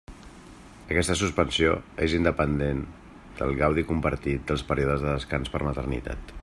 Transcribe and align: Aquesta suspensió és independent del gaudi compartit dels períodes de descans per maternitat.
Aquesta 0.93 1.17
suspensió 1.19 1.75
és 2.07 2.15
independent 2.21 2.81
del 3.41 3.55
gaudi 3.63 3.87
compartit 3.93 4.53
dels 4.53 4.69
períodes 4.73 5.05
de 5.07 5.15
descans 5.17 5.57
per 5.57 5.67
maternitat. 5.71 6.39